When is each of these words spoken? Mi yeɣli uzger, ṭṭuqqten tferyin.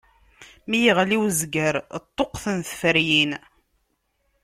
Mi 0.69 0.79
yeɣli 0.83 1.17
uzger, 1.25 1.75
ṭṭuqqten 2.05 2.57
tferyin. 2.69 3.31